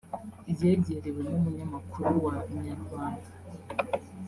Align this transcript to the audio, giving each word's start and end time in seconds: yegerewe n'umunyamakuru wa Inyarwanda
yegerewe 0.61 1.21
n'umunyamakuru 1.29 2.11
wa 2.25 2.35
Inyarwanda 2.53 3.29